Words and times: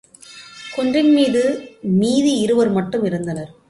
குன்றின் 0.75 1.11
மீது 1.13 1.43
மீதி 1.81 2.33
இருவர் 2.39 2.71
மட்டும் 2.71 3.03
இருந்தனர். 3.03 3.51